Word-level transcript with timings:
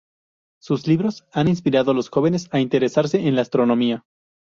Sus 0.59 0.87
libros 0.87 1.25
han 1.31 1.47
inspirado 1.47 1.91
a 1.91 1.93
los 1.93 2.09
jóvenes 2.09 2.49
a 2.51 2.59
interesarse 2.59 3.27
en 3.27 3.35
la 3.35 3.43
astronomía. 3.43 4.03